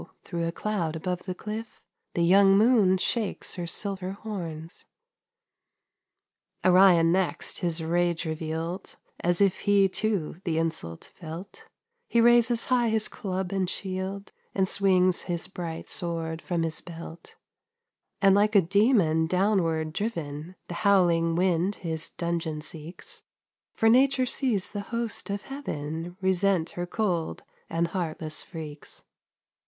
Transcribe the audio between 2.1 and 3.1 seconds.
The young moon